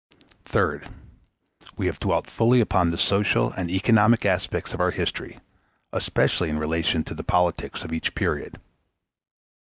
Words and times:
Third. 0.45 0.89
We 1.77 1.85
have 1.85 1.99
dwelt 1.99 2.25
fully 2.27 2.59
upon 2.59 2.89
the 2.89 2.97
social 2.97 3.51
and 3.51 3.69
economic 3.69 4.25
aspects 4.25 4.73
of 4.73 4.79
our 4.81 4.89
history, 4.89 5.39
especially 5.93 6.49
in 6.49 6.57
relation 6.57 7.03
to 7.03 7.13
the 7.13 7.23
politics 7.23 7.83
of 7.83 7.93
each 7.93 8.15
period. 8.15 8.59